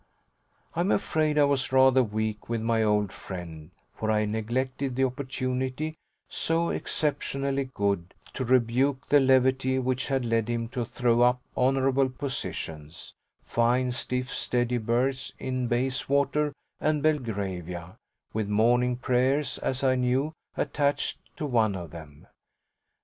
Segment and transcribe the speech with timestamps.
[0.75, 5.93] I'm afraid I was rather weak with my old friend, for I neglected the opportunity,
[6.27, 12.09] so exceptionally good, to rebuke the levity which had led him to throw up honourable
[12.09, 13.13] positions
[13.45, 17.95] fine stiff steady berths in Bayswater and Belgravia,
[18.33, 22.25] with morning prayers, as I knew, attached to one of them.